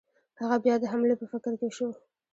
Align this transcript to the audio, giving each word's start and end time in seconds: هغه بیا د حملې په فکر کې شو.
هغه 0.41 0.57
بیا 0.63 0.75
د 0.79 0.83
حملې 0.91 1.15
په 1.19 1.25
فکر 1.33 1.53
کې 1.59 1.67
شو. 1.77 1.87